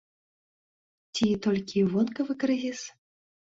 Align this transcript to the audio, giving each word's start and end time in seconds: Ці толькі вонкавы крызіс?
Ці 1.19 1.27
толькі 1.45 1.85
вонкавы 1.93 2.33
крызіс? 2.47 2.79